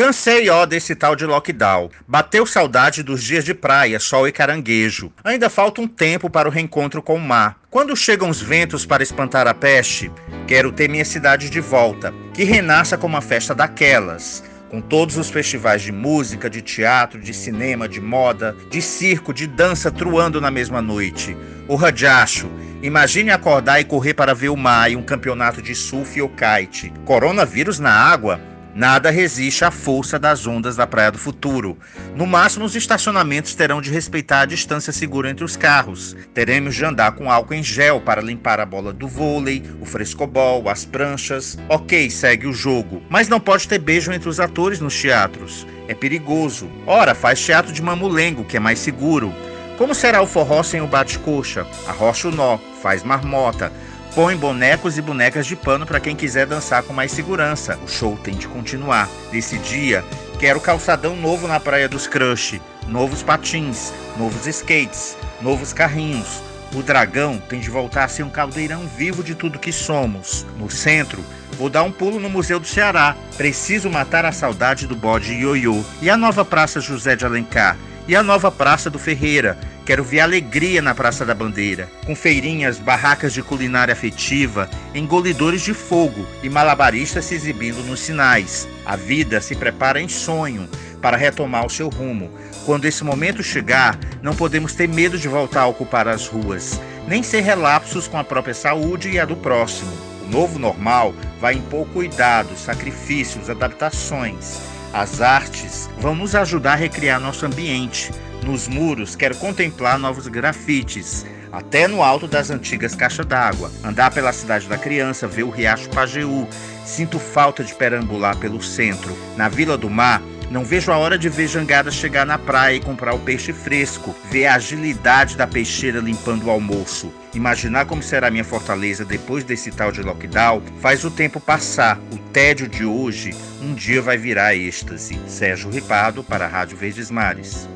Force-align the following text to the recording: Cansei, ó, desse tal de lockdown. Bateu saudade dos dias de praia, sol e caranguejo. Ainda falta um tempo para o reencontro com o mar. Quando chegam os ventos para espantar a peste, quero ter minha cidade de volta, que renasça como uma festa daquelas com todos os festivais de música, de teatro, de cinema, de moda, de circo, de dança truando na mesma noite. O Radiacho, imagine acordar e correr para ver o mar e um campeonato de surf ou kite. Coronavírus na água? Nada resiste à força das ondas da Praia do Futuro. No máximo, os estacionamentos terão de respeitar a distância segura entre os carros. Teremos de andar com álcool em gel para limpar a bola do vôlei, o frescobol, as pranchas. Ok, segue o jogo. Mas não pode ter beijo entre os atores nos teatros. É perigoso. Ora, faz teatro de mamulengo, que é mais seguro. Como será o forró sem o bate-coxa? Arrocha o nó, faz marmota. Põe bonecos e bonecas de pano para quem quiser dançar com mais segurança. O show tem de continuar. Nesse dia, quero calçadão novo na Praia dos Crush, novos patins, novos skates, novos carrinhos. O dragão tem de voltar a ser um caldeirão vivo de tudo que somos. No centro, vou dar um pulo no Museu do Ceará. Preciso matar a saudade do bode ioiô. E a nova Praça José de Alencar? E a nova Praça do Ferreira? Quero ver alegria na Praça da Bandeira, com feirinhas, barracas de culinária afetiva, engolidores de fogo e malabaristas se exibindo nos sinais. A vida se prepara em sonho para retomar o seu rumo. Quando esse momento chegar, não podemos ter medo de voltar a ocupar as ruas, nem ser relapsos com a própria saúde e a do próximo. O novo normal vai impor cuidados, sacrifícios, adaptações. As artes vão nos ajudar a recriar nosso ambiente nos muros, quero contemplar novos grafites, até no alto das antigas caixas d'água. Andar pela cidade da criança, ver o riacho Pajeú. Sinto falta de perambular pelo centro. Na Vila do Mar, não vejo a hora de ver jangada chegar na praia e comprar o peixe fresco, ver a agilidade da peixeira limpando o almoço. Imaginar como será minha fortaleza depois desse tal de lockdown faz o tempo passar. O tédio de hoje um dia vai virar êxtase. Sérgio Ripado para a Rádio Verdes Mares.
Cansei, 0.00 0.48
ó, 0.48 0.64
desse 0.64 0.94
tal 0.94 1.14
de 1.14 1.26
lockdown. 1.26 1.90
Bateu 2.08 2.46
saudade 2.46 3.02
dos 3.02 3.22
dias 3.22 3.44
de 3.44 3.52
praia, 3.52 4.00
sol 4.00 4.26
e 4.26 4.32
caranguejo. 4.32 5.12
Ainda 5.22 5.50
falta 5.50 5.82
um 5.82 5.86
tempo 5.86 6.30
para 6.30 6.48
o 6.48 6.50
reencontro 6.50 7.02
com 7.02 7.16
o 7.16 7.20
mar. 7.20 7.58
Quando 7.68 7.94
chegam 7.94 8.30
os 8.30 8.40
ventos 8.40 8.86
para 8.86 9.02
espantar 9.02 9.46
a 9.46 9.52
peste, 9.52 10.10
quero 10.46 10.72
ter 10.72 10.88
minha 10.88 11.04
cidade 11.04 11.50
de 11.50 11.60
volta, 11.60 12.14
que 12.32 12.44
renasça 12.44 12.96
como 12.96 13.14
uma 13.14 13.20
festa 13.20 13.54
daquelas 13.54 14.42
com 14.70 14.80
todos 14.80 15.18
os 15.18 15.28
festivais 15.28 15.82
de 15.82 15.92
música, 15.92 16.48
de 16.48 16.62
teatro, 16.62 17.20
de 17.20 17.34
cinema, 17.34 17.86
de 17.86 18.00
moda, 18.00 18.56
de 18.70 18.80
circo, 18.80 19.34
de 19.34 19.46
dança 19.46 19.90
truando 19.90 20.40
na 20.40 20.50
mesma 20.50 20.80
noite. 20.80 21.36
O 21.68 21.74
Radiacho, 21.74 22.48
imagine 22.80 23.32
acordar 23.32 23.80
e 23.80 23.84
correr 23.84 24.14
para 24.14 24.32
ver 24.32 24.48
o 24.48 24.56
mar 24.56 24.90
e 24.90 24.96
um 24.96 25.02
campeonato 25.02 25.60
de 25.60 25.74
surf 25.74 26.22
ou 26.22 26.30
kite. 26.30 26.90
Coronavírus 27.04 27.78
na 27.78 27.92
água? 27.92 28.40
Nada 28.74 29.10
resiste 29.10 29.64
à 29.64 29.70
força 29.70 30.18
das 30.18 30.46
ondas 30.46 30.76
da 30.76 30.86
Praia 30.86 31.10
do 31.10 31.18
Futuro. 31.18 31.76
No 32.14 32.26
máximo, 32.26 32.64
os 32.64 32.76
estacionamentos 32.76 33.54
terão 33.54 33.80
de 33.80 33.90
respeitar 33.90 34.42
a 34.42 34.46
distância 34.46 34.92
segura 34.92 35.28
entre 35.28 35.44
os 35.44 35.56
carros. 35.56 36.16
Teremos 36.32 36.74
de 36.74 36.84
andar 36.84 37.12
com 37.12 37.30
álcool 37.30 37.54
em 37.54 37.62
gel 37.62 38.00
para 38.00 38.22
limpar 38.22 38.60
a 38.60 38.66
bola 38.66 38.92
do 38.92 39.08
vôlei, 39.08 39.62
o 39.80 39.84
frescobol, 39.84 40.68
as 40.68 40.84
pranchas. 40.84 41.58
Ok, 41.68 42.08
segue 42.10 42.46
o 42.46 42.52
jogo. 42.52 43.02
Mas 43.08 43.28
não 43.28 43.40
pode 43.40 43.66
ter 43.66 43.78
beijo 43.78 44.12
entre 44.12 44.28
os 44.28 44.38
atores 44.38 44.78
nos 44.78 44.98
teatros. 44.98 45.66
É 45.88 45.94
perigoso. 45.94 46.70
Ora, 46.86 47.14
faz 47.14 47.44
teatro 47.44 47.72
de 47.72 47.82
mamulengo, 47.82 48.44
que 48.44 48.56
é 48.56 48.60
mais 48.60 48.78
seguro. 48.78 49.34
Como 49.76 49.94
será 49.94 50.20
o 50.20 50.26
forró 50.26 50.62
sem 50.62 50.80
o 50.80 50.86
bate-coxa? 50.86 51.66
Arrocha 51.88 52.28
o 52.28 52.30
nó, 52.30 52.58
faz 52.82 53.02
marmota. 53.02 53.72
Põe 54.14 54.36
bonecos 54.36 54.98
e 54.98 55.02
bonecas 55.02 55.46
de 55.46 55.54
pano 55.54 55.86
para 55.86 56.00
quem 56.00 56.16
quiser 56.16 56.44
dançar 56.44 56.82
com 56.82 56.92
mais 56.92 57.12
segurança. 57.12 57.78
O 57.84 57.86
show 57.86 58.16
tem 58.16 58.34
de 58.34 58.48
continuar. 58.48 59.08
Nesse 59.32 59.56
dia, 59.58 60.04
quero 60.40 60.60
calçadão 60.60 61.14
novo 61.14 61.46
na 61.46 61.60
Praia 61.60 61.88
dos 61.88 62.08
Crush, 62.08 62.60
novos 62.88 63.22
patins, 63.22 63.92
novos 64.18 64.48
skates, 64.48 65.16
novos 65.40 65.72
carrinhos. 65.72 66.42
O 66.74 66.82
dragão 66.82 67.38
tem 67.38 67.60
de 67.60 67.70
voltar 67.70 68.04
a 68.04 68.08
ser 68.08 68.24
um 68.24 68.30
caldeirão 68.30 68.84
vivo 68.96 69.22
de 69.22 69.36
tudo 69.36 69.60
que 69.60 69.72
somos. 69.72 70.44
No 70.58 70.68
centro, 70.68 71.24
vou 71.52 71.70
dar 71.70 71.84
um 71.84 71.92
pulo 71.92 72.18
no 72.18 72.28
Museu 72.28 72.58
do 72.58 72.66
Ceará. 72.66 73.16
Preciso 73.36 73.88
matar 73.88 74.24
a 74.24 74.32
saudade 74.32 74.88
do 74.88 74.96
bode 74.96 75.34
ioiô. 75.34 75.84
E 76.02 76.10
a 76.10 76.16
nova 76.16 76.44
Praça 76.44 76.80
José 76.80 77.14
de 77.14 77.24
Alencar? 77.24 77.76
E 78.08 78.16
a 78.16 78.24
nova 78.24 78.50
Praça 78.50 78.90
do 78.90 78.98
Ferreira? 78.98 79.56
Quero 79.90 80.04
ver 80.04 80.20
alegria 80.20 80.80
na 80.80 80.94
Praça 80.94 81.26
da 81.26 81.34
Bandeira, 81.34 81.90
com 82.06 82.14
feirinhas, 82.14 82.78
barracas 82.78 83.32
de 83.32 83.42
culinária 83.42 83.92
afetiva, 83.92 84.70
engolidores 84.94 85.62
de 85.62 85.74
fogo 85.74 86.24
e 86.44 86.48
malabaristas 86.48 87.24
se 87.24 87.34
exibindo 87.34 87.82
nos 87.82 87.98
sinais. 87.98 88.68
A 88.86 88.94
vida 88.94 89.40
se 89.40 89.56
prepara 89.56 90.00
em 90.00 90.06
sonho 90.06 90.68
para 91.02 91.16
retomar 91.16 91.66
o 91.66 91.68
seu 91.68 91.88
rumo. 91.88 92.30
Quando 92.64 92.84
esse 92.84 93.02
momento 93.02 93.42
chegar, 93.42 93.98
não 94.22 94.32
podemos 94.32 94.74
ter 94.74 94.88
medo 94.88 95.18
de 95.18 95.26
voltar 95.26 95.62
a 95.62 95.66
ocupar 95.66 96.06
as 96.06 96.28
ruas, 96.28 96.80
nem 97.08 97.20
ser 97.24 97.40
relapsos 97.40 98.06
com 98.06 98.16
a 98.16 98.22
própria 98.22 98.54
saúde 98.54 99.10
e 99.10 99.18
a 99.18 99.24
do 99.24 99.34
próximo. 99.34 99.90
O 100.24 100.30
novo 100.30 100.56
normal 100.56 101.12
vai 101.40 101.54
impor 101.54 101.84
cuidados, 101.88 102.60
sacrifícios, 102.60 103.50
adaptações. 103.50 104.60
As 104.92 105.20
artes 105.20 105.88
vão 105.98 106.14
nos 106.14 106.34
ajudar 106.34 106.72
a 106.72 106.76
recriar 106.76 107.20
nosso 107.20 107.46
ambiente 107.46 108.10
nos 108.44 108.66
muros, 108.66 109.14
quero 109.14 109.36
contemplar 109.36 109.98
novos 109.98 110.26
grafites, 110.26 111.26
até 111.52 111.86
no 111.86 112.02
alto 112.02 112.26
das 112.26 112.50
antigas 112.50 112.94
caixas 112.94 113.26
d'água. 113.26 113.70
Andar 113.84 114.10
pela 114.10 114.32
cidade 114.32 114.66
da 114.66 114.78
criança, 114.78 115.28
ver 115.28 115.42
o 115.42 115.50
riacho 115.50 115.90
Pajeú. 115.90 116.48
Sinto 116.84 117.18
falta 117.18 117.62
de 117.62 117.74
perambular 117.74 118.36
pelo 118.36 118.62
centro. 118.62 119.16
Na 119.36 119.48
Vila 119.48 119.76
do 119.76 119.90
Mar, 119.90 120.22
não 120.50 120.64
vejo 120.64 120.90
a 120.90 120.98
hora 120.98 121.16
de 121.16 121.28
ver 121.28 121.46
jangada 121.46 121.90
chegar 121.90 122.26
na 122.26 122.36
praia 122.36 122.76
e 122.76 122.80
comprar 122.80 123.14
o 123.14 123.20
peixe 123.20 123.52
fresco, 123.52 124.14
ver 124.30 124.46
a 124.46 124.56
agilidade 124.56 125.36
da 125.36 125.46
peixeira 125.46 126.00
limpando 126.00 126.46
o 126.46 126.50
almoço. 126.50 127.12
Imaginar 127.32 127.86
como 127.86 128.02
será 128.02 128.30
minha 128.30 128.44
fortaleza 128.44 129.04
depois 129.04 129.44
desse 129.44 129.70
tal 129.70 129.92
de 129.92 130.02
lockdown 130.02 130.60
faz 130.80 131.04
o 131.04 131.10
tempo 131.10 131.40
passar. 131.40 131.98
O 132.12 132.18
tédio 132.18 132.66
de 132.66 132.84
hoje 132.84 133.32
um 133.62 133.72
dia 133.72 134.02
vai 134.02 134.18
virar 134.18 134.56
êxtase. 134.56 135.20
Sérgio 135.28 135.70
Ripado 135.70 136.24
para 136.24 136.46
a 136.46 136.48
Rádio 136.48 136.76
Verdes 136.76 137.10
Mares. 137.10 137.68